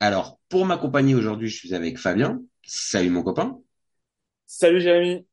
[0.00, 2.40] Alors, pour m'accompagner aujourd'hui, je suis avec Fabien.
[2.62, 3.58] Salut mon copain.
[4.46, 5.26] Salut Jérémy.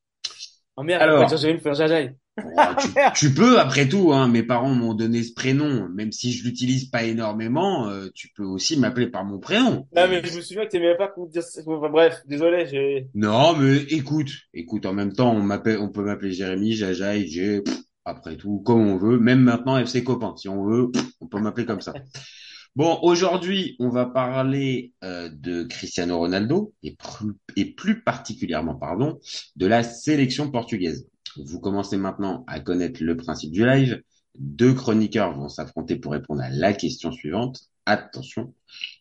[0.76, 1.28] Oh merde, Alors.
[1.28, 2.16] Faire jajaï.
[2.42, 2.42] Oh,
[2.80, 6.42] tu, tu peux, après tout, hein, mes parents m'ont donné ce prénom, même si je
[6.44, 9.86] l'utilise pas énormément, euh, tu peux aussi m'appeler par mon prénom.
[9.94, 11.62] Non mais je me souviens que t'aimais pas qu'on dise...
[11.64, 13.06] Enfin, bref, désolé, j'ai...
[13.14, 17.60] Non, mais écoute, écoute, en même temps, on m'appelle, on peut m'appeler Jérémy, Jajaï, J,
[17.60, 21.38] pff, après tout, comme on veut, même maintenant FC Copain, si on veut, on peut
[21.38, 21.94] m'appeler comme ça.
[22.76, 29.20] Bon, aujourd'hui, on va parler euh, de Cristiano Ronaldo et, plus- et plus particulièrement, pardon,
[29.54, 31.06] de la sélection portugaise.
[31.36, 34.02] Vous commencez maintenant à connaître le principe du live.
[34.36, 37.60] Deux chroniqueurs vont s'affronter pour répondre à la question suivante.
[37.86, 38.54] Attention,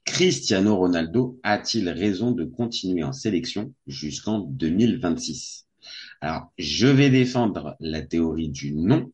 [0.05, 5.65] Cristiano Ronaldo a-t-il raison de continuer en sélection jusqu'en 2026
[6.21, 9.11] Alors, je vais défendre la théorie du non,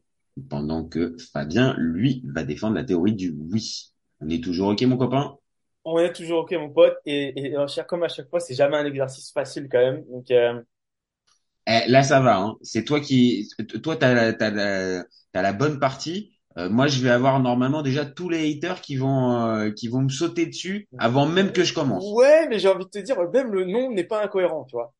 [0.49, 3.91] pendant que Fabien, lui, va défendre la théorie du oui.
[4.21, 5.37] On est toujours OK, mon copain?
[5.85, 7.53] On est toujours ok mon pote, et, et
[7.87, 10.05] comme à chaque fois, c'est jamais un exercice facile quand même.
[10.05, 10.61] Donc euh,
[11.67, 12.37] Eh, là, ça va.
[12.39, 12.55] Hein.
[12.63, 13.49] C'est toi qui,
[13.83, 16.33] toi, t'as la, t'as la, t'as la bonne partie.
[16.57, 20.01] Euh, moi, je vais avoir normalement déjà tous les haters qui vont, euh, qui vont
[20.01, 22.17] me sauter dessus avant même que je commence.
[22.17, 24.93] Ouais, mais j'ai envie de te dire, même le nom n'est pas incohérent, tu vois.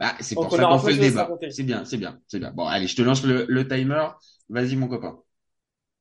[0.00, 1.38] Bah, c'est pour ça qu'on fait le débat.
[1.48, 2.52] C'est bien, c'est bien, c'est bien.
[2.52, 4.08] Bon, allez, je te lance le, le timer.
[4.48, 5.18] Vas-y, mon copain.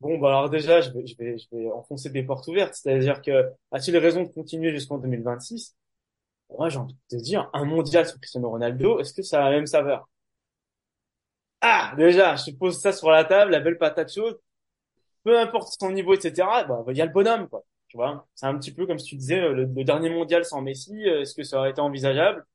[0.03, 2.75] Bon, bah alors déjà, je vais, je vais, je vais enfoncer des portes ouvertes.
[2.75, 5.75] C'est-à-dire que, a-t-il raison de continuer jusqu'en 2026?
[6.57, 9.49] Moi, j'ai envie de te dire, un mondial sur Cristiano Ronaldo, est-ce que ça a
[9.51, 10.09] la même saveur?
[11.61, 14.39] Ah, déjà, je te pose ça sur la table, la belle patate chaude.
[15.23, 17.65] Peu importe son niveau, etc., bah, il y a le bonhomme, quoi.
[17.89, 18.27] Tu vois?
[18.35, 20.93] C'est un petit peu comme si tu disais, euh, le, le dernier mondial sans Messi,
[21.09, 22.45] euh, est-ce que ça aurait été envisageable?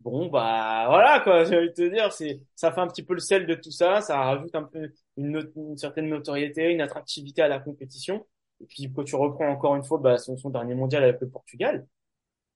[0.00, 1.44] Bon, bah, voilà, quoi.
[1.44, 3.70] J'ai envie de te dire, c'est, ça fait un petit peu le sel de tout
[3.70, 8.26] ça, ça rajoute un peu une, une certaine notoriété, une attractivité à la compétition.
[8.62, 11.28] Et puis, quand tu reprends encore une fois, bah, son, son dernier mondial avec le
[11.28, 11.86] Portugal.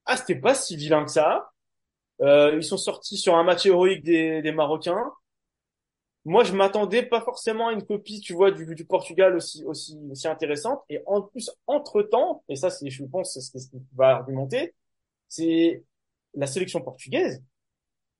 [0.06, 1.50] Ah, c'était pas si vilain que ça.
[2.22, 5.12] Euh, ils sont sortis sur un match héroïque des, des Marocains.
[6.26, 9.98] Moi, je m'attendais pas forcément à une copie, tu vois, du, du Portugal aussi, aussi,
[10.10, 10.82] aussi intéressante.
[10.88, 14.74] Et en plus, entre-temps, et ça, c'est, je pense, c'est ce qui va argumenter,
[15.28, 15.84] c'est
[16.34, 17.42] la sélection portugaise.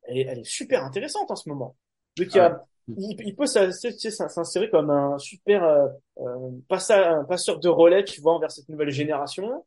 [0.02, 1.76] Elle est, elle est super intéressante en ce moment.
[2.16, 5.88] Donc, il y a, il, il peut s'insérer comme un super euh,
[6.20, 9.64] euh, un passeur de relais, tu vois, envers cette nouvelle génération.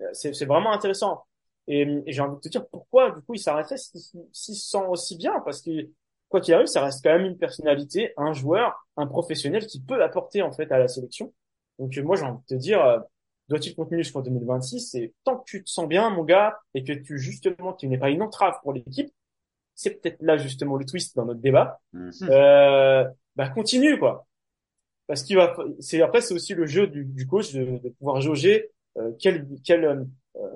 [0.00, 1.24] Euh, C'est, vraiment intéressant.
[1.66, 4.84] Et, et j'ai envie de te dire pourquoi, du coup, il s'arrêterait s'il se sent
[4.88, 5.70] aussi bien, parce que
[6.28, 10.02] quoi qu'il arrive, ça reste quand même une personnalité, un joueur, un professionnel qui peut
[10.02, 11.32] apporter en fait à la sélection.
[11.78, 12.98] Donc moi, j'ai envie de te dire, euh,
[13.48, 16.92] doit-il continuer jusqu'en 2026 C'est tant que tu te sens bien, mon gars, et que
[16.92, 19.10] tu justement, tu n'es pas une entrave pour l'équipe.
[19.74, 22.12] C'est peut-être là justement le twist dans notre débat Mhm.
[22.30, 23.04] euh,
[23.36, 24.26] bah continue quoi.
[25.06, 28.20] Parce qu'il va, c'est après c'est aussi le jeu du, du coach de, de pouvoir
[28.20, 30.04] jauger euh, quelle quelle euh,
[30.36, 30.48] euh,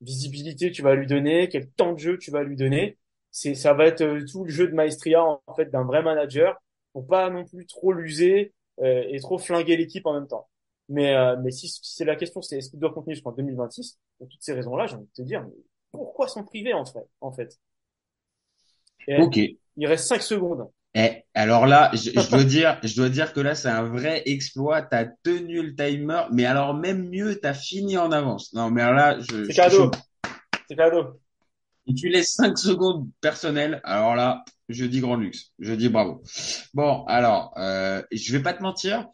[0.00, 2.98] visibilité tu vas lui donner, quel temps de jeu tu vas lui donner.
[3.30, 6.56] C'est ça va être tout le jeu de maestria en, en fait d'un vrai manager
[6.92, 10.48] pour pas non plus trop l'user euh, et trop flinguer l'équipe en même temps.
[10.88, 13.98] Mais euh, mais si, si c'est la question c'est est-ce qu'il doit continuer jusqu'en 2026
[14.18, 15.54] pour toutes ces raisons-là, j'ai envie de te dire mais
[15.92, 17.58] pourquoi s'en priver en fait en fait?
[19.08, 19.36] Et Ok.
[19.76, 20.70] Il reste 5 secondes.
[20.94, 24.22] Eh, alors là, je, je dois dire, je dois dire que là, c'est un vrai
[24.24, 24.80] exploit.
[24.80, 28.52] T'as tenu le timer, mais alors même mieux, t'as fini en avance.
[28.54, 29.90] Non, mais alors là, je, C'est je- cadeau.
[30.68, 31.20] C'est cadeau.
[31.86, 33.80] Et tu laisses 5 secondes personnelles.
[33.84, 35.52] Alors là, je dis grand luxe.
[35.60, 36.22] Je dis bravo.
[36.74, 39.06] Bon, alors, euh, je vais pas te mentir.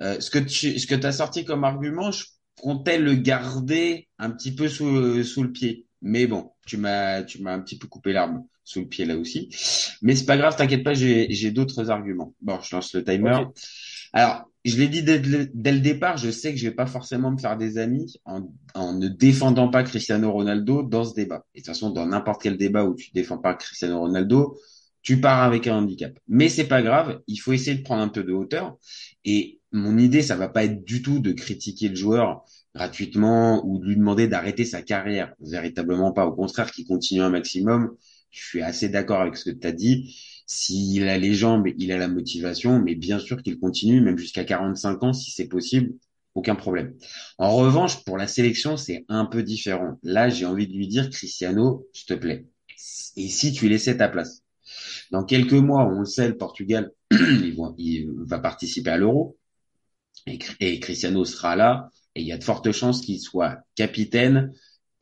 [0.00, 2.24] Euh, ce que tu, ce que t'as sorti comme argument, je
[2.60, 5.86] comptais le garder un petit peu sous, sous le pied.
[6.02, 9.16] Mais bon, tu m'as, tu m'as un petit peu coupé l'arme sous le pied là
[9.16, 9.48] aussi.
[10.02, 12.34] Mais c'est pas grave, t'inquiète pas, j'ai, j'ai d'autres arguments.
[12.40, 13.44] Bon, je lance le timer.
[14.12, 16.86] Alors, je l'ai dit dès le, dès le départ, je sais que je vais pas
[16.86, 21.46] forcément me faire des amis en, en ne défendant pas Cristiano Ronaldo dans ce débat.
[21.54, 24.58] Et de toute façon, dans n'importe quel débat où tu défends pas Cristiano Ronaldo,
[25.06, 26.18] tu pars avec un handicap.
[26.26, 28.76] Mais c'est pas grave, il faut essayer de prendre un peu de hauteur.
[29.24, 32.44] Et mon idée, ça va pas être du tout de critiquer le joueur
[32.74, 35.32] gratuitement ou de lui demander d'arrêter sa carrière.
[35.38, 36.26] Véritablement pas.
[36.26, 37.94] Au contraire, qu'il continue un maximum.
[38.32, 40.16] Je suis assez d'accord avec ce que tu as dit.
[40.44, 44.42] S'il a les jambes, il a la motivation, mais bien sûr qu'il continue, même jusqu'à
[44.44, 45.94] 45 ans, si c'est possible.
[46.34, 46.94] aucun problème.
[47.38, 50.00] En revanche, pour la sélection, c'est un peu différent.
[50.02, 52.46] Là, j'ai envie de lui dire, Cristiano, s'il te plaît.
[53.16, 54.42] Et si tu laissais ta place
[55.10, 59.36] Dans quelques mois, on le sait, le Portugal, il va participer à l'Euro.
[60.26, 61.90] Et, Cristiano sera là.
[62.14, 64.52] Et il y a de fortes chances qu'il soit capitaine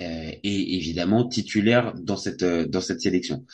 [0.00, 3.46] euh, et évidemment titulaire dans cette euh, dans cette sélection.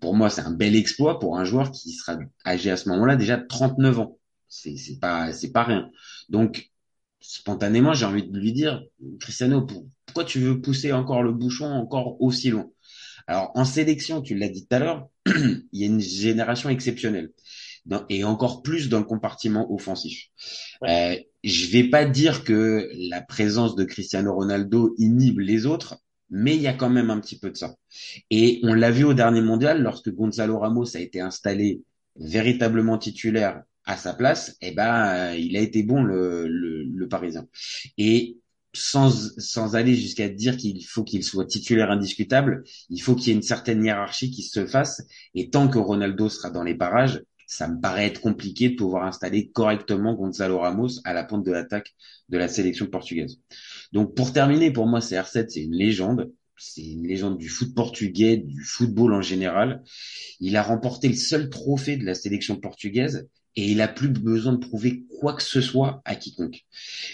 [0.00, 3.16] Pour moi, c'est un bel exploit pour un joueur qui sera âgé à ce moment-là
[3.16, 4.18] déjà de 39 ans.
[4.48, 5.90] C'est c'est pas c'est pas rien.
[6.28, 6.72] Donc
[7.20, 8.82] spontanément, j'ai envie de lui dire,
[9.20, 9.64] Cristiano,
[10.06, 12.68] pourquoi tu veux pousser encore le bouchon encore aussi loin?
[13.26, 17.30] Alors en sélection, tu l'as dit tout à l'heure, il y a une génération exceptionnelle
[18.08, 20.28] et encore plus dans le compartiment offensif.
[20.84, 25.98] Euh, je vais pas dire que la présence de Cristiano Ronaldo inhibe les autres,
[26.30, 27.74] mais il y a quand même un petit peu de ça.
[28.30, 31.82] Et on l'a vu au dernier mondial, lorsque Gonzalo Ramos a été installé
[32.16, 37.46] véritablement titulaire à sa place, eh ben, il a été bon le, le, le Parisien.
[37.98, 38.38] Et
[38.74, 43.30] sans, sans aller jusqu'à dire qu'il faut qu'il soit titulaire indiscutable, il faut qu'il y
[43.30, 45.02] ait une certaine hiérarchie qui se fasse.
[45.34, 49.04] Et tant que Ronaldo sera dans les parages, ça me paraît être compliqué de pouvoir
[49.04, 51.94] installer correctement Gonzalo Ramos à la pointe de l'attaque
[52.30, 53.40] de la sélection portugaise.
[53.92, 56.32] Donc pour terminer, pour moi, CR7, c'est une légende.
[56.56, 59.82] C'est une légende du foot portugais, du football en général.
[60.40, 64.54] Il a remporté le seul trophée de la sélection portugaise et il a plus besoin
[64.54, 66.64] de prouver quoi que ce soit à quiconque.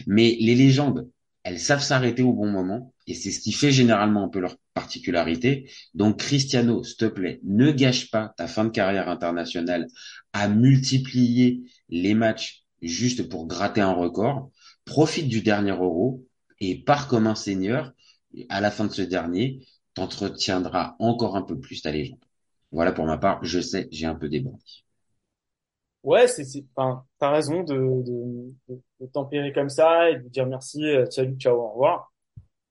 [0.06, 1.08] Mais les légendes,
[1.48, 4.58] elles savent s'arrêter au bon moment et c'est ce qui fait généralement un peu leur
[4.74, 5.70] particularité.
[5.94, 9.86] Donc Cristiano, s'il te plaît, ne gâche pas ta fin de carrière internationale
[10.34, 14.50] à multiplier les matchs juste pour gratter un record.
[14.84, 16.26] Profite du dernier euro
[16.60, 17.94] et pars comme un seigneur.
[18.50, 22.20] À la fin de ce dernier, t'entretiendras encore un peu plus ta légende.
[22.72, 24.62] Voilà pour ma part, je sais, j'ai un peu débordé.
[26.02, 28.67] Ouais, c'est, c'est, enfin, t'as raison de, de,
[29.08, 32.12] de, tempérer comme ça et de dire merci, euh, salut, ciao, au revoir.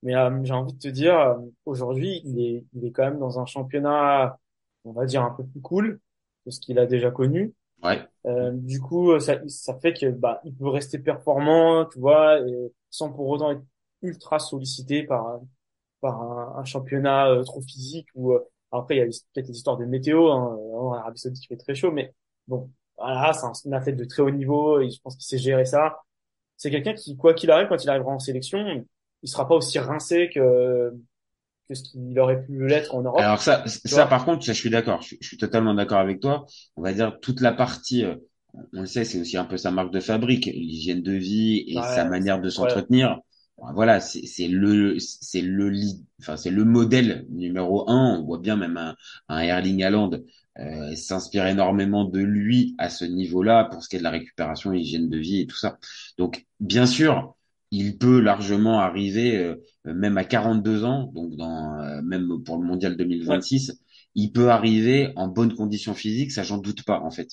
[0.03, 1.35] Mais euh, j'ai envie de te dire, euh,
[1.65, 4.37] aujourd'hui, il est, il est quand même dans un championnat,
[4.85, 5.99] on va dire un peu plus cool
[6.45, 7.53] que ce qu'il a déjà connu.
[7.83, 7.99] Ouais.
[8.25, 12.71] Euh, du coup, ça, ça fait que bah, il peut rester performant, tu vois, et
[12.89, 13.63] sans pour autant être
[14.01, 15.39] ultra sollicité par
[15.99, 18.37] par un, un championnat trop physique ou
[18.71, 20.31] après il y a peut-être des histoires de météo.
[20.31, 22.13] Hein, en Arabie Saoudite il fait très chaud, mais
[22.47, 25.65] bon, voilà, c'est un, athlète de très haut niveau et je pense qu'il sait gérer
[25.65, 25.97] ça.
[26.57, 28.85] C'est quelqu'un qui, quoi qu'il arrive, quand il arrivera en sélection,
[29.23, 30.93] il sera pas aussi rincé que
[31.67, 33.19] que ce qu'il aurait pu l'être en Europe.
[33.19, 35.01] Alors ça, ça par contre, ça, je suis d'accord.
[35.01, 36.45] Je, suis totalement d'accord avec toi.
[36.77, 38.15] On va dire toute la partie, euh,
[38.73, 41.75] on le sait, c'est aussi un peu sa marque de fabrique, l'hygiène de vie et
[41.75, 43.19] sa manière de s'entretenir.
[43.73, 45.73] Voilà, c'est le c'est le
[46.21, 48.19] enfin c'est le modèle numéro un.
[48.19, 48.95] On voit bien même un,
[49.29, 50.11] un Erling Haaland
[50.59, 54.73] euh, s'inspire énormément de lui à ce niveau-là pour ce qui est de la récupération,
[54.73, 55.77] hygiène de vie et tout ça.
[56.17, 57.35] Donc, bien sûr,
[57.71, 59.55] il peut largement arriver, euh,
[59.85, 63.79] même à 42 ans, donc dans euh, même pour le mondial 2026,
[64.15, 67.29] il peut arriver en bonne condition physique, ça j'en doute pas en fait.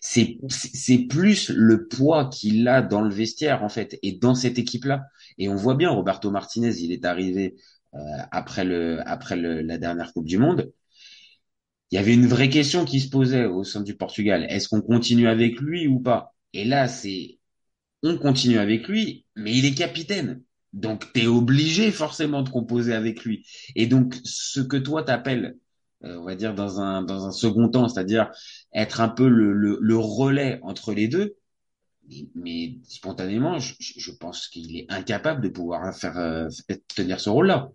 [0.00, 4.58] C'est c'est plus le poids qu'il a dans le vestiaire en fait et dans cette
[4.58, 5.04] équipe-là.
[5.38, 7.56] Et on voit bien Roberto Martinez, il est arrivé
[7.94, 7.98] euh,
[8.32, 10.72] après le après le, la dernière Coupe du Monde
[11.90, 14.46] il y avait une vraie question qui se posait au sein du Portugal.
[14.50, 16.34] Est-ce qu'on continue avec lui ou pas?
[16.52, 17.38] Et là, c'est
[18.02, 20.42] on continue avec lui, mais il est capitaine.
[20.72, 23.46] Donc, tu es obligé forcément de composer avec lui.
[23.74, 25.56] Et donc, ce que toi t'appelles,
[26.04, 28.30] euh, on va dire dans un dans un second temps, c'est-à-dire
[28.72, 31.36] être un peu le, le, relais entre les deux,
[32.34, 36.48] mais, spontanément, je, je pense qu'il est incapable de pouvoir faire euh,
[36.94, 37.70] tenir ce rôle-là.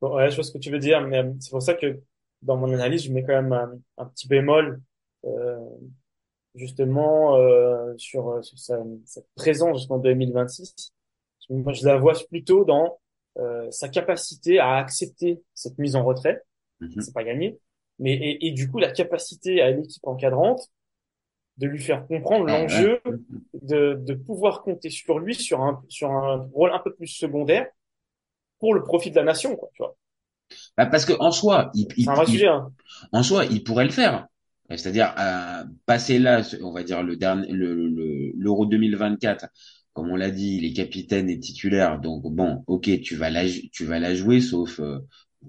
[0.00, 2.00] ouais, je vois ce que tu veux dire, mais c'est pour ça que
[2.42, 4.80] dans mon analyse, je mets quand même un, un petit bémol
[5.24, 5.58] euh,
[6.54, 10.92] justement euh, sur, sur sa, sa, présence jusqu'en 2026.
[11.50, 12.98] Moi, je la vois plutôt dans
[13.38, 16.42] euh, sa capacité à accepter cette mise en retrait.
[16.80, 17.00] Mm-hmm.
[17.00, 17.58] C'est pas gagné,
[17.98, 20.70] mais et, et, du coup la capacité à l'équipe encadrante
[21.56, 23.00] de lui faire comprendre l'enjeu
[23.62, 27.66] de, de pouvoir compter sur lui sur un sur un rôle un peu plus secondaire
[28.58, 29.96] pour le profit de la nation, quoi, tu vois.
[30.76, 32.70] Bah parce que en soi, il, il, hein.
[33.12, 34.26] en soi, il pourrait le faire.
[34.70, 39.46] C'est-à-dire euh, passer là, on va dire le dernier, le l'Euro 2024,
[39.94, 42.00] comme on l'a dit, il est capitaine et titulaire.
[42.00, 44.98] Donc bon, ok, tu vas la, tu vas la jouer, sauf, euh,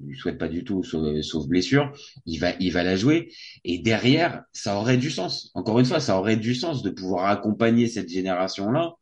[0.08, 1.92] je souhaite pas du tout, sauf, sauf, blessure.
[2.26, 3.32] Il va, il va la jouer.
[3.66, 5.52] Et derrière, ça aurait du sens.
[5.54, 8.94] Encore une fois, ça aurait du sens de pouvoir accompagner cette génération-là.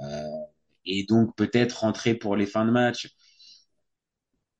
[0.00, 0.22] Euh,
[0.86, 3.10] et donc peut-être rentrer pour les fins de match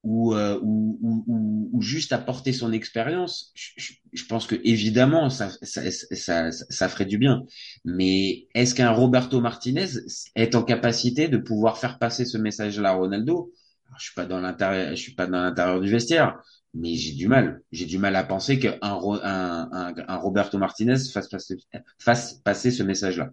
[0.03, 5.83] ou, euh, ou, juste apporter son expérience, je, je- je pense que évidemment ça, ça,
[5.91, 7.45] ça, ça, ferait du bien.
[7.85, 9.87] Mais est-ce qu'un Roberto Martinez
[10.35, 13.53] est en capacité de pouvoir faire passer ce message-là à Ronaldo?
[13.89, 16.39] Alors, je suis pas dans l'intérieur, je suis pas dans l'intérieur du vestiaire,
[16.75, 17.63] mais j'ai du mal.
[17.73, 21.57] J'ai du mal à penser qu'un un, un Roberto Martinez fasse passer,
[21.99, 23.31] fasse passer ce message-là.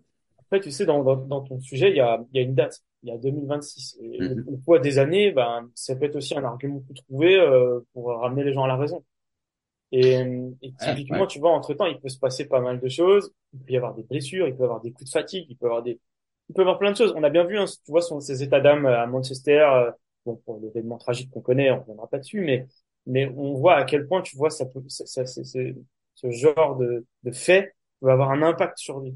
[0.48, 2.84] Après, tu sais, dans, dans, dans ton sujet, il y a, y a une date.
[3.04, 3.98] Il y a 2026.
[4.01, 4.46] Et le, Mhm.
[4.48, 8.08] le poids des années, ben, ça peut être aussi un argument pour trouver euh, pour
[8.10, 9.04] ramener les gens à la raison.
[9.92, 11.27] Et, euh, et typiquement, ouais.
[11.27, 13.32] tu vois, entre-temps, il peut se passer pas mal de choses.
[13.54, 15.58] Il peut y avoir des blessures, il peut y avoir des coups de fatigue, il
[15.58, 16.00] peut y avoir des,
[16.50, 17.13] il peut y avoir plein de choses.
[17.16, 19.92] On a bien vu, hein, tu vois, son, ses états d'âme à Manchester, euh,
[20.25, 22.68] bon, pour l'événement tragique qu'on connaît, on reviendra pas dessus, mais,
[23.06, 25.25] mais on voit à quel point, tu vois, ça peut, ça, ça-
[26.16, 29.16] ce genre de, de fait peut avoir un impact sur lui.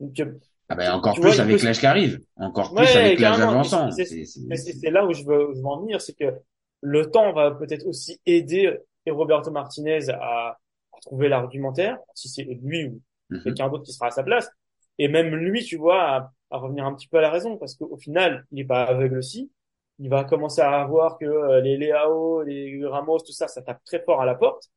[0.00, 2.20] Donc, euh, Ah ben, encore tu plus vois, avec l'âge qui arrive.
[2.36, 3.90] Encore plus avec l'âge avançant.
[3.90, 6.34] C'est- là où je veux, je veux en venir, c'est que
[6.82, 12.86] le temps va peut-être aussi aider Roberto Martinez à, à trouver l'argumentaire, si c'est lui
[12.86, 13.42] ou Mhm.
[13.42, 14.50] quelqu'un d'autre qui sera à sa place,
[14.98, 17.74] et même lui, tu vois, à, à revenir un petit peu à la raison, parce
[17.74, 19.50] qu'au final, il est pas aveugle aussi.
[19.98, 23.82] Il va commencer à voir que euh, les Leao, les Ramos, tout ça, ça tape
[23.84, 24.70] très fort à la porte,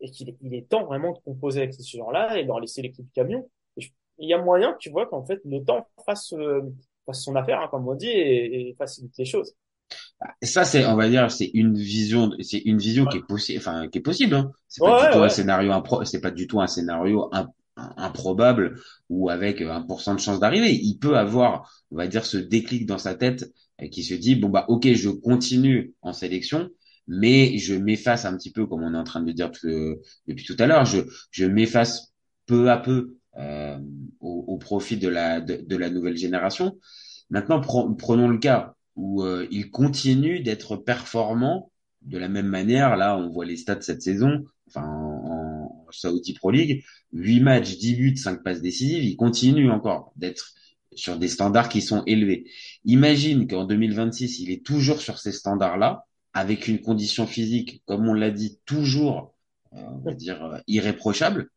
[0.00, 2.58] et qu'il est, il est temps vraiment de composer avec ces gens-là et de leur
[2.60, 3.48] laisser l'équipe camion.
[4.20, 6.62] Il y a moyen, tu vois, qu'en fait, le temps fasse, euh,
[7.06, 9.54] fasse son affaire, hein, comme on dit, et, et facilite les choses.
[10.42, 13.58] Et Ça, c'est, on va dire, c'est une vision, c'est une vision qui est possible,
[13.58, 14.50] enfin, qui est possible, hein.
[14.68, 17.48] C'est pas Ouais, du tout un scénario impro, c'est pas du tout un scénario im-
[17.96, 20.72] improbable ou avec euh, 1% de chance d'arriver.
[20.74, 23.50] Il peut avoir, on va dire, ce déclic dans sa tête
[23.82, 26.68] euh, qui se dit, bon, bah, ok, je continue en sélection,
[27.08, 29.68] mais je m'efface un petit peu, comme on est en train de le dire tout-
[30.26, 31.00] depuis tout à l'heure, je,
[31.30, 32.12] je m'efface
[32.46, 33.78] peu à peu, euh,
[34.20, 36.78] au, au profit de la, de, de la nouvelle génération.
[37.30, 41.70] Maintenant, pre- prenons le cas où euh, il continue d'être performant
[42.02, 42.96] de la même manière.
[42.96, 47.78] Là, on voit les stats cette saison, enfin en, en Saudi Pro League, 8 matchs,
[47.78, 50.52] 10 buts, 5 passes décisives, il continue encore d'être
[50.94, 52.50] sur des standards qui sont élevés.
[52.84, 58.14] Imagine qu'en 2026, il est toujours sur ces standards-là, avec une condition physique, comme on
[58.14, 59.34] l'a dit, toujours,
[59.74, 61.50] euh, on va dire, euh, irréprochable.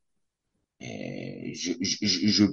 [0.83, 2.45] Et je, je, je, je-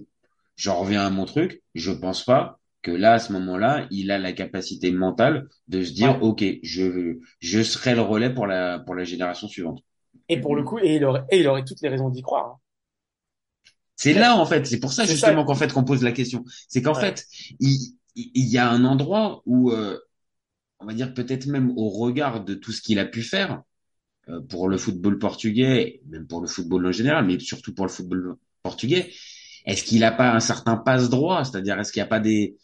[0.57, 4.19] j'en reviens à mon truc, je pense pas que là, à ce moment-là, il a
[4.19, 6.23] la capacité mentale de se dire, Ouais.
[6.23, 9.83] OK, je, je serai le relais pour la, pour la génération suivante.
[10.31, 12.47] Et pour le coup, et il aurait, et il aurait toutes les raisons d'y croire.
[12.47, 12.59] hein.
[13.97, 15.45] C'est là, en fait, c'est pour ça, C'est justement, ça.
[15.45, 16.45] qu'en fait, qu'on pose la question.
[16.69, 16.95] C'est qu'en Ouais.
[16.95, 17.27] fait,
[17.61, 19.99] il, il y a un endroit où, euh,
[20.81, 23.63] on va dire peut-être même au regard de tout ce qu'il a pu faire,
[24.49, 28.37] pour le football portugais, même pour le football en général, mais surtout pour le football
[28.63, 29.11] portugais,
[29.67, 31.45] est-ce qu'il n'a pas un certain passe-droit?
[31.45, 32.57] C'est-à-dire, est-ce qu'il n'y a pas des,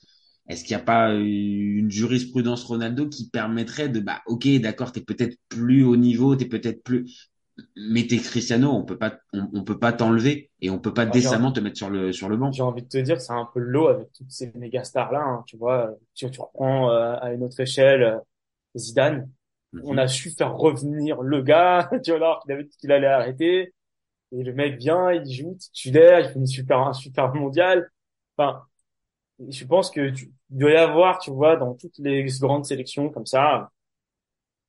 [0.48, 5.00] est-ce qu'il n'y a pas une jurisprudence Ronaldo qui permettrait de, bah, ok, d'accord, t'es
[5.00, 7.30] peut-être plus haut niveau, t'es peut-être plus,
[7.76, 11.04] mais t'es Cristiano, on peut pas, on, on peut pas t'enlever et on peut pas
[11.06, 12.52] j'ai décemment te mettre sur le, sur le banc.
[12.52, 15.42] J'ai envie de te dire, c'est un peu l'eau avec toutes ces méga stars-là, hein,
[15.46, 15.90] tu vois.
[16.14, 18.20] Si tu reprends euh, à une autre échelle
[19.76, 19.98] Zidane, on Mhm.
[19.98, 23.74] a su faire revenir le gars, tu vois, alors qu'il avait qu'il allait arrêter.
[24.32, 27.90] Et le mec vient, il joue titulaire, il fait une super, un super mondial.
[28.38, 28.62] Enfin,
[29.48, 33.10] je pense que tu, il doit y avoir, tu vois, dans toutes les grandes sélections
[33.10, 33.70] comme ça,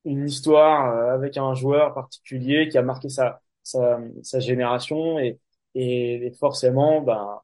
[0.06, 5.40] une histoire euh, avec un joueur particulier qui a marqué sa, sa, sa génération et,
[5.76, 7.40] et forcément, ben,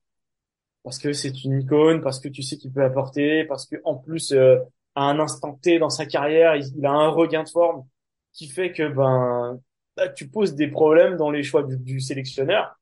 [0.83, 3.95] parce que c'est une icône, parce que tu sais qu'il peut apporter, parce que en
[3.97, 4.57] plus, euh,
[4.95, 7.85] à un instant T dans sa carrière, il, a un regain de forme
[8.31, 9.59] qui fait que ben
[9.95, 12.79] bah, tu poses des problèmes dans les choix du, sélectionneur.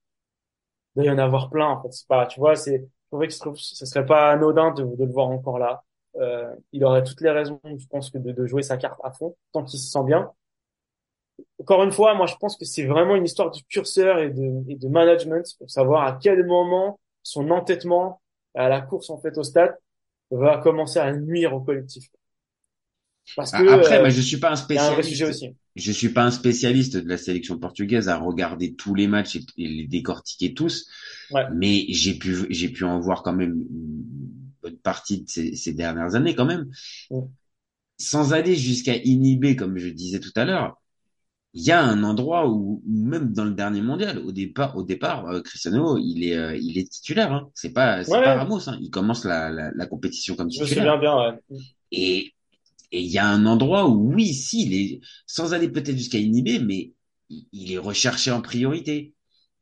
[0.95, 1.91] Il y en avoir plein en fait.
[1.91, 5.11] C'est pas, tu vois, c'est, je trouvais que ce serait pas anodin de, de le
[5.11, 5.83] voir encore là.
[6.17, 9.35] Euh, il aurait toutes les raisons, je pense, de, de jouer sa carte à fond
[9.53, 10.31] tant qu'il se sent bien.
[11.59, 14.69] Encore une fois, moi, je pense que c'est vraiment une histoire de curseur et de,
[14.69, 18.21] et de management pour savoir à quel moment son entêtement
[18.55, 19.75] à la course en fait au stade
[20.31, 22.09] va commencer à nuire au collectif.
[23.35, 25.25] Parce que Après, euh, moi, je suis pas un a un vrai sujet spécialiste.
[25.25, 25.55] aussi.
[25.75, 29.45] Je suis pas un spécialiste de la sélection portugaise à regarder tous les matchs et,
[29.57, 30.89] et les décortiquer tous.
[31.29, 31.47] Ouais.
[31.47, 34.03] Mais j'ai pu, j'ai pu en voir quand même une
[34.61, 36.69] bonne partie de ces, ces dernières années quand même.
[37.97, 40.80] Sans aller jusqu'à inhiber, comme je disais tout à l'heure,
[41.53, 45.27] il y a un endroit où, même dans le dernier mondial, au départ, au départ,
[45.27, 47.33] euh, Cristiano, il est, euh, il est titulaire.
[47.33, 47.49] Hein.
[47.55, 48.23] C'est pas, c'est Ouais.
[48.23, 48.69] pas Ramos.
[48.69, 48.77] Hein.
[48.81, 50.83] Il commence la, la, la compétition comme Je me titulaire.
[50.83, 51.15] souviens bien.
[51.17, 51.39] ouais.
[51.91, 52.33] Et
[52.93, 56.19] et il y a un endroit où oui, si, il est, sans aller peut-être jusqu'à
[56.19, 56.93] inhiber, mais
[57.29, 59.13] il, il est recherché en priorité.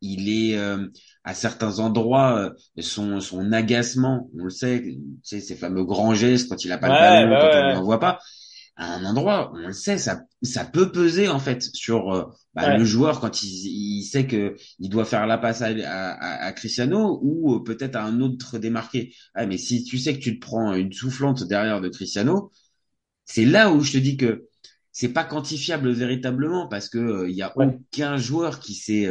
[0.02, 0.88] Il est euh,
[1.24, 6.14] à certains endroits euh, son son agacement, on le sait, tu sais ces fameux grands
[6.16, 7.78] gestes quand il a pas Ouais, le ballon, bah quand on ouais.
[7.78, 8.20] envoie pas.
[8.80, 12.68] À un endroit, on le sait, ça, ça peut peser en fait sur euh, bah,
[12.68, 12.80] Ouais.
[12.80, 16.52] le joueur quand il, il sait que il doit faire la passe à, à, à
[16.54, 19.14] Cristiano ou euh, peut-être à un autre démarqué.
[19.36, 22.52] Ah, mais si tu sais que tu te prends une soufflante derrière de Cristiano,
[23.26, 24.48] c'est là où je te dis que
[24.92, 27.80] c'est pas quantifiable véritablement parce que euh, il y a Ouais.
[27.92, 29.10] aucun joueur qui s'est,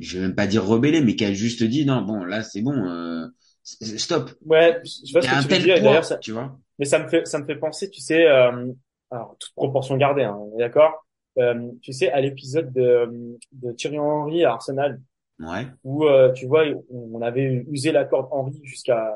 [0.00, 2.62] je vais même pas dire rebellé, mais qui a juste dit non, bon là c'est
[2.62, 3.26] bon, euh,
[3.64, 4.30] stop.
[4.44, 5.76] Ouais, je vois ce un que tu veux tel dire.
[5.76, 6.58] et poids, ça, tu vois.
[6.78, 8.72] Mais ça me fait, ça me fait penser, tu sais, euh,
[9.10, 11.06] alors toute proportion gardée, hein, d'accord.
[11.38, 15.00] Euh, tu sais, à l'épisode de, de Thierry Henry à Arsenal,
[15.40, 15.66] Ouais.
[15.84, 19.14] où euh, tu vois, on avait usé la corde Henry jusqu'à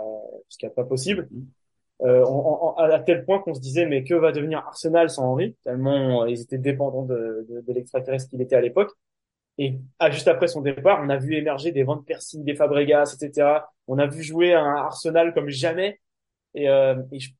[0.49, 1.29] jusqu'à pas possible.
[2.03, 5.25] Euh, on- on- à tel point qu'on se disait mais que va devenir Arsenal sans
[5.33, 8.91] Henry tellement ils étaient dépendants de, de, de l'extraterrestre qu'il était à l'époque
[9.59, 13.17] et ah, juste après son départ on a vu émerger des Van Persie des Fabregas
[13.21, 16.01] etc on a vu jouer un Arsenal comme jamais
[16.55, 17.31] et, euh, et je-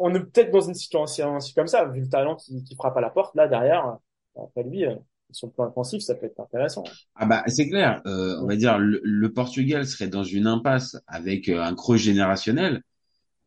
[0.00, 2.96] on est peut-être dans une situation aussi comme ça vu le talent qui, qui frappe
[2.96, 3.98] à la porte là derrière
[4.36, 4.94] euh, après lui euh,
[5.30, 6.82] sur le plan offensif ça peut être intéressant
[7.14, 8.02] Ah bah c'est clair.
[8.06, 11.96] Euh, on va dire le, le Portugal serait dans une impasse avec euh, un creux
[11.96, 12.82] générationnel.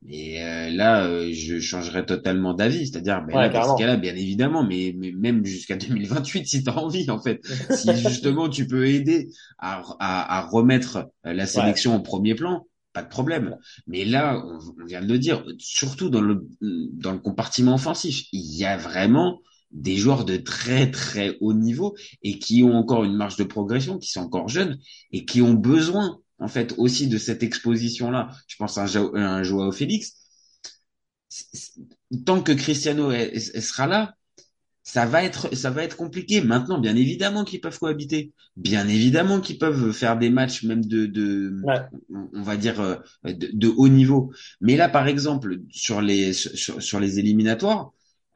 [0.05, 2.87] Et euh, là, euh, je changerais totalement d'avis.
[2.87, 6.63] C'est-à-dire, ben Ouais, là, dans ce cas-là, bien évidemment, mais, mais même jusqu'à 2028, si
[6.63, 7.39] tu as envie, en fait.
[7.69, 9.29] Si justement tu peux aider
[9.59, 13.57] à, à, à remettre la sélection au premier plan, pas de problème.
[13.87, 18.55] Mais là, on, vient de le dire, surtout dans le, dans le compartiment offensif, il
[18.55, 23.15] y a vraiment des joueurs de très très haut niveau et qui ont encore une
[23.15, 24.79] marge de progression, qui sont encore jeunes
[25.11, 28.29] et qui ont besoin en fait aussi de cette exposition là.
[28.47, 30.13] Je pense à un, un Joao Félix.
[32.25, 34.15] Tant que Cristiano sera là,
[34.83, 36.41] ça va être ça va être compliqué.
[36.41, 41.05] Maintenant, bien évidemment qu'ils peuvent cohabiter, bien évidemment qu'ils peuvent faire des matchs même de
[41.05, 41.89] de Ouais.
[42.33, 44.31] on va dire euh, de, de haut niveau.
[44.61, 47.91] Mais là, par exemple, sur les sur, sur les éliminatoires,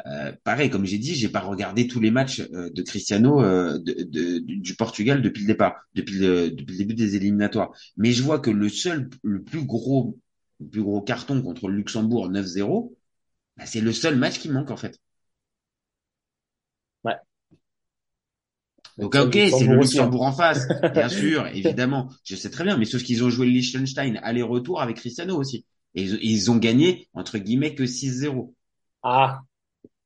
[0.05, 3.79] euh, pareil, comme j'ai dit, j'ai pas regardé tous les matchs euh, de Cristiano euh,
[3.79, 7.71] de, de- du du Portugal depuis le départ, depuis le, depuis le début des éliminatoires.
[7.97, 10.17] Mais je vois que le seul, le plus gros,
[10.59, 12.95] le plus gros carton contre le Luxembourg 9-0,
[13.57, 14.99] bah, c'est le seul match qui manque en fait.
[17.03, 17.17] Ouais.
[18.97, 22.63] Donc C'est le ok, c'est le Luxembourg en face, bien sûr, évidemment, je sais très
[22.63, 25.65] bien, mais sauf qu'ils ont joué le Liechtenstein aller-retour avec Cristiano aussi.
[25.95, 28.53] Et ils, ils ont gagné, entre guillemets, que 6-0.
[29.03, 29.41] ah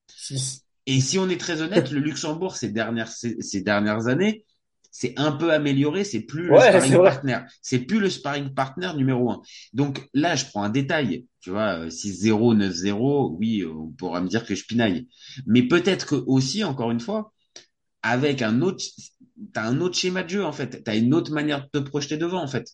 [0.08, 0.64] six.
[0.86, 4.46] Et si on est très honnête, le Luxembourg ces dernières ces, ces dernières années,
[4.92, 6.04] c'est un peu amélioré.
[6.04, 7.40] C'est plus le Ouais, sparring partner.
[7.62, 9.42] C'est plus le sparring partner numéro un.
[9.74, 11.28] Donc là, je prends un détail.
[11.40, 15.08] Tu vois, euh, 6-0, 9-0, oui, euh, on pourra me dire que je pinaille.
[15.46, 17.32] Mais peut-être que aussi, encore une fois,
[18.04, 18.84] avec un autre,
[19.54, 20.84] t'as un autre schéma de jeu en fait.
[20.84, 22.68] T'as une autre manière de te projeter devant en fait.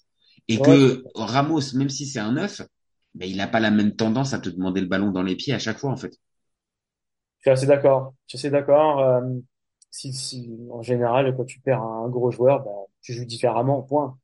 [0.47, 0.61] Et Ouais.
[0.61, 2.61] que Ramos, même si c'est un neuf,
[3.15, 5.53] ben il n'a pas la même tendance à te demander le ballon dans les pieds
[5.53, 6.13] à chaque fois en fait.
[7.39, 8.13] Je suis assez d'accord.
[8.27, 8.99] Je suis assez d'accord.
[8.99, 9.21] Euh,
[9.91, 14.17] si, si, en général, quand tu perds un gros joueur, bah, tu joues différemment, point.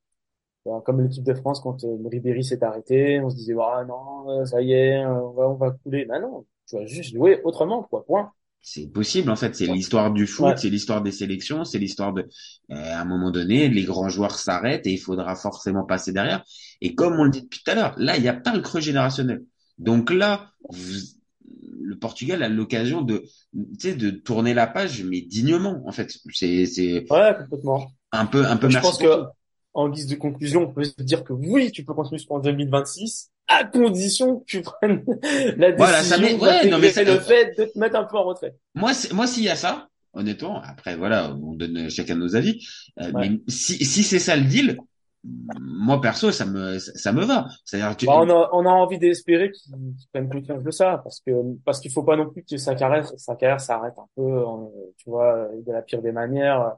[0.65, 4.29] Voilà, Comme l'équipe de France, quand euh, Ribéry s'est arrêté, on se disait, ah non,
[4.41, 6.05] euh, ça y est, euh, on va, on va couler.
[6.05, 8.33] Bah non, tu vas juste jouer autrement, quoi, point.
[8.65, 10.57] C'est possible en fait, c'est l'histoire du foot, Ouais.
[10.57, 12.21] c'est l'histoire des sélections, c'est l'histoire de
[12.71, 16.45] euh, à un moment donné, les grands joueurs s'arrêtent et il faudra forcément passer derrière.
[16.79, 18.61] Et comme on le dit depuis tout à l'heure, là, il n'y a pas le
[18.61, 19.43] creux générationnel.
[19.79, 21.01] Donc là, vous-
[21.81, 26.09] le Portugal a l'occasion de tu sais de tourner la page mais dignement en fait.
[26.31, 27.91] C'est c'est Ouais, complètement.
[28.13, 29.25] un peu un peu Je pense que.
[29.73, 33.31] En guise de conclusion, on peut se dire que oui, tu peux continuer jusqu'en 2026,
[33.47, 35.03] à condition que tu prennes
[35.57, 38.03] la décision Voilà, ça met- ouais, non, mais ça- le fait de te mettre un
[38.05, 38.55] peu en retrait.
[38.75, 42.65] Moi, c'est- moi, s'il y a ça, honnêtement, après, voilà, on donne chacun nos avis.
[43.01, 43.29] euh, Ouais.
[43.29, 44.77] Mais si, si c'est ça le deal,
[45.25, 47.47] moi, perso, ça me, ça, me va.
[47.63, 50.99] C'est-à-dire que, Bah, on a, on a envie d'espérer qu'il qu'il prenne conscience de ça,
[51.03, 51.31] parce que,
[51.65, 54.43] parce qu'il faut pas non plus que sa carrière, sa carrière s'arrête un peu,
[54.97, 56.73] tu vois, de la pire des manières.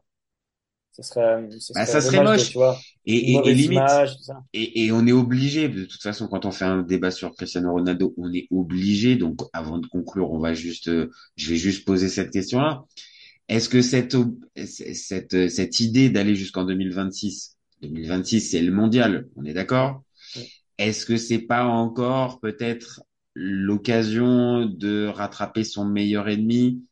[0.96, 2.50] Ce serait, ce Bah, ça serait de, moche.
[2.50, 4.16] tu vois, et, et, et limite, image,
[4.54, 7.72] et, et on est obligé, de toute façon, quand on fait un débat sur Cristiano
[7.74, 9.16] Ronaldo, on est obligé.
[9.18, 12.84] Donc, avant de conclure, on va juste, euh, je vais juste poser cette question-là.
[13.50, 14.16] Est-ce que cette,
[14.66, 20.04] cette, cette idée d'aller jusqu'en 2026, 2026, c'est le mondial, on est d'accord?
[20.78, 23.04] Est-ce que c'est pas encore peut-être
[23.34, 26.84] l'occasion de rattraper son meilleur ennemi,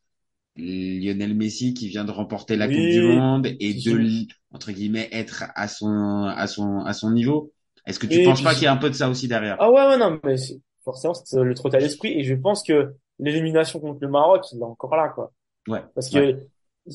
[0.56, 5.08] Lionel Messi, qui vient de remporter la Oui, Coupe du Monde et de, entre guillemets,
[5.12, 7.52] être à son, à son, à son niveau?
[7.86, 9.56] Est-ce que tu penses pas qu'il y a un peu de ça aussi derrière?
[9.58, 12.62] Ah ouais, ouais, non, mais c'est- forcément, c'est le trottal à l'esprit, et je pense
[12.62, 15.32] que l'élimination contre le Maroc, il est encore là, quoi.
[15.68, 15.82] Ouais.
[15.94, 16.46] Parce que Ouais.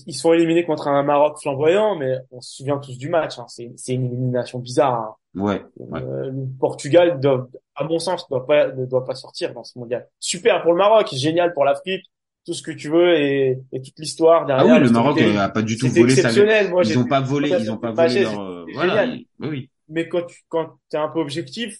[0.06, 3.39] ils se font éliminer contre un Maroc flamboyant, mais on se souvient tous du match.
[3.39, 3.45] Hein.
[3.48, 4.93] C'est c'est une élimination bizarre.
[4.93, 5.15] hein.
[5.36, 6.02] Ouais, ouais.
[6.02, 9.78] Euh, le Portugal, doit, à mon sens, doit pas, ne doit pas sortir dans ce
[9.78, 10.08] mondial.
[10.19, 12.06] Super pour le Maroc, génial pour l'Afrique,
[12.50, 14.76] tout ce que tu veux et, et toute l'histoire Ah derrière.
[14.76, 16.32] oui, le Maroc euh, a pas du tout volé ça.
[16.70, 18.94] Moi, Ils j'ai- ont pas volé, ils ont pas volé leur, euh, voilà.
[18.94, 19.20] génial.
[19.40, 19.70] Oui, oui.
[19.90, 21.78] Mais quand tu quand t'es un peu objectif,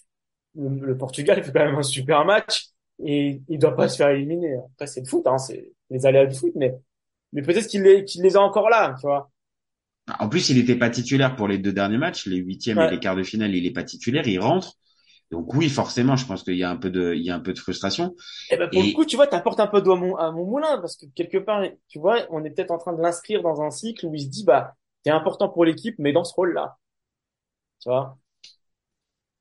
[0.54, 2.68] le, le Portugal fait quand même un super match
[3.04, 4.56] et il doit pas se faire éliminer.
[4.74, 6.74] Après, c'est le foot, hein, c'est les aléas du foot, mais
[7.32, 9.30] mais peut-être qu'il les qu'il les a encore là, tu vois.
[10.18, 12.98] En plus, il n'était pas titulaire pour les deux derniers matchs, les huitièmes et les
[12.98, 14.74] quarts de finale, il est pas titulaire, il rentre.
[15.30, 17.40] Donc oui, forcément, je pense qu'il y a un peu de, il y a un
[17.40, 18.14] peu de frustration.
[18.50, 20.30] Et ben pour Et- le coup, tu vois, t'apportes un peu d'eau à mon, à
[20.30, 23.42] mon moulin parce que quelque part, tu vois, on est peut-être en train de l'inscrire
[23.42, 26.34] dans un cycle où il se dit, bah, t'es important pour l'équipe, mais dans ce
[26.34, 26.76] rôle-là.
[27.80, 28.18] Tu vois?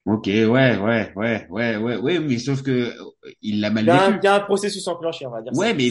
[0.06, 0.48] Ok, ouais,
[0.78, 2.94] ouais, ouais, ouais, ouais, ouais, mais sauf que
[3.42, 4.20] il l'a mal vécu.
[4.22, 5.52] il y a un processus enclenché, on va dire.
[5.52, 5.74] Ouais, ça.
[5.74, 5.90] mais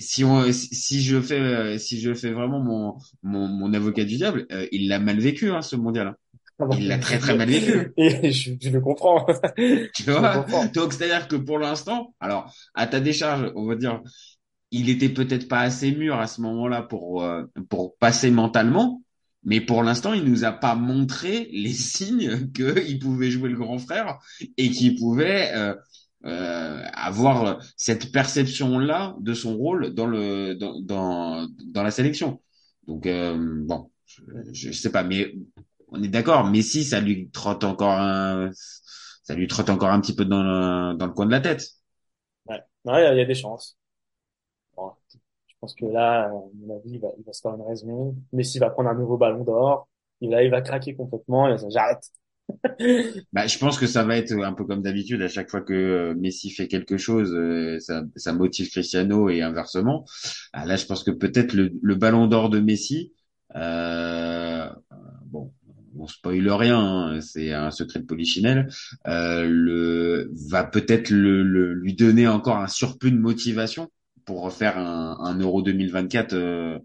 [0.00, 4.46] si on, si je fais, si je fais vraiment mon, mon, mon avocat du diable,
[4.50, 6.16] euh, il l'a mal vécu, hein, ce mondial.
[6.78, 7.92] Il l'a très très mal vécu.
[7.96, 9.26] Et je, je le comprends.
[9.94, 10.38] Tu vois?
[10.44, 10.66] comprends.
[10.66, 14.00] Donc, c'est-à-dire que pour l'instant, alors, à ta décharge, on va dire,
[14.70, 19.02] il était peut-être pas assez mûr à ce moment-là pour, euh, pour passer mentalement,
[19.44, 23.78] mais pour l'instant, il nous a pas montré les signes qu'il pouvait jouer le grand
[23.78, 24.18] frère
[24.56, 25.74] et qu'il pouvait, euh,
[26.24, 32.40] euh, avoir cette perception-là de son rôle dans le, dans, dans, dans la sélection.
[32.86, 35.34] Donc, euh, bon, je, je sais pas, mais
[35.96, 38.50] on est d'accord, Messi, ça lui trotte encore un,
[39.24, 41.64] ça lui trotte encore un petit peu dans le, dans le coin de la tête.
[42.46, 43.76] Ouais, Ouais, il y, a- il y a des chances.
[44.76, 44.92] Bon,
[45.48, 48.16] je pense que là, à mon avis, il va, il va se faire une raison.
[48.32, 49.88] Messi va prendre un nouveau ballon d'or.
[50.20, 51.48] Il va, il va craquer complètement.
[51.48, 52.10] Il va dire, j'arrête.
[53.32, 55.22] Bah, je pense que ça va être un peu comme d'habitude.
[55.22, 59.42] À chaque fois que euh, Messi fait quelque chose, euh, ça, ça motive Cristiano et
[59.42, 60.04] inversement.
[60.52, 63.12] Ah, là, je pense que peut-être le, le ballon d'or de Messi,
[63.56, 64.33] euh,
[66.04, 68.68] on spoile rien, hein, c'est un secret de polichinelle,
[69.06, 73.90] euh, le, va peut-être le, lui donner encore un surplus de motivation
[74.24, 76.78] pour refaire un, un Euro 2024 euh,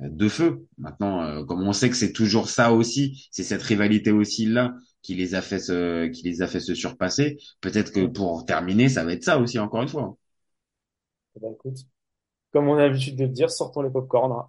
[0.00, 0.66] de feu.
[0.78, 4.74] Maintenant, euh, comme on sait que c'est toujours ça aussi, c'est cette rivalité aussi là
[5.02, 7.36] qui les a fait se, surpasser.
[7.60, 10.16] Peut-être que pour terminer, ça va être ça aussi encore une fois.
[11.36, 11.54] Eh ben,
[12.52, 14.32] comme on a l'habitude de le dire, sortons les popcorn.
[14.32, 14.48] hein.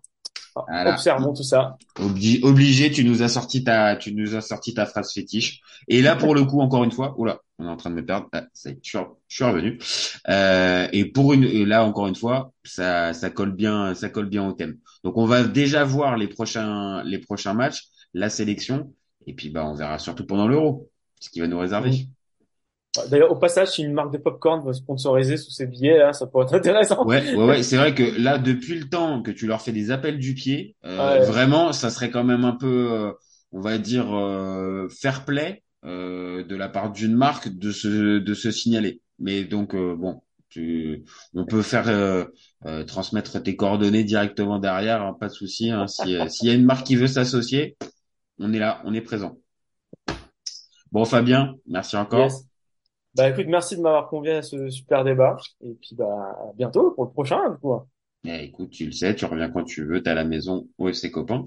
[0.67, 0.93] Voilà.
[0.93, 1.77] Observons tout ça.
[1.99, 5.61] Obli- obligé, tu nous as sorti ta, tu nous as sorti ta phrase fétiche.
[5.87, 8.05] Et là, pour le coup, encore une fois, oula, on est en train de me
[8.05, 8.27] perdre.
[8.33, 9.79] Ah, ça y est, je suis, re- je suis revenu.
[10.29, 14.29] Euh, et pour une, et là, encore une fois, ça, ça colle bien, ça colle
[14.29, 14.77] bien au thème.
[15.03, 18.93] Donc, on va déjà voir les prochains, les prochains matchs, la sélection,
[19.27, 20.89] et puis bah, on verra surtout pendant l'Euro,
[21.19, 22.07] ce qui va nous réserver.
[23.09, 26.27] D'ailleurs, au passage, si une marque de popcorn veut sponsoriser sous ses billets, là, ça
[26.27, 27.05] pourrait être intéressant.
[27.05, 27.63] Ouais, ouais, ouais.
[27.63, 30.75] C'est vrai que là, depuis le temps que tu leur fais des appels du pied,
[30.85, 31.25] euh, Ouais.
[31.25, 33.11] vraiment, ça serait quand même un peu, euh,
[33.51, 38.33] on va dire, euh, fair play euh, de la part d'une marque de se de
[38.33, 39.01] se signaler.
[39.19, 41.03] Mais donc euh, bon, tu,
[41.33, 42.25] on peut faire euh,
[42.85, 45.69] transmettre tes coordonnées directement derrière, hein, pas de souci.
[45.71, 47.77] Hein, si s'il y a une marque qui veut s'associer,
[48.39, 49.37] on est là, on est présent.
[50.91, 52.23] Bon, Fabien, merci encore.
[52.25, 52.45] Yes.
[53.15, 55.37] Bah écoute, merci de m'avoir convié à ce super débat.
[55.61, 57.87] Et puis bah à bientôt pour le prochain, du.
[58.27, 60.89] Eh, écoute, tu le sais, tu reviens quand tu veux, t'es à la maison au
[60.89, 61.45] FC Copain.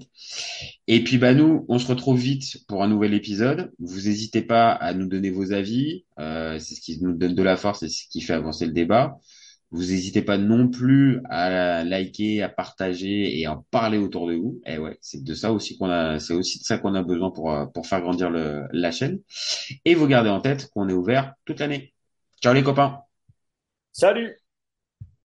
[0.87, 3.71] Et puis bah nous, on se retrouve vite pour un nouvel épisode.
[3.79, 7.43] Vous n'hésitez pas à nous donner vos avis, euh, c'est ce qui nous donne de
[7.43, 9.19] la force et ce qui fait avancer le débat.
[9.71, 14.33] Vous n'hésitez pas non plus à liker, à partager et à en parler autour de
[14.33, 14.59] vous.
[14.65, 17.29] Et ouais, c'est de ça aussi qu'on a, c'est aussi de ça qu'on a besoin
[17.29, 19.19] pour euh, pour faire grandir la chaîne.
[19.85, 21.93] Et vous gardez en tête qu'on est ouvert toute l'année.
[22.41, 23.01] Ciao les copains.
[23.91, 24.38] Salut!